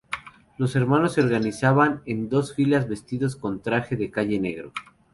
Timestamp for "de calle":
3.95-4.39